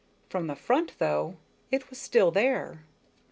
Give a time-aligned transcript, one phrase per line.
[0.31, 1.35] From the front, though,
[1.69, 2.85] it was still there.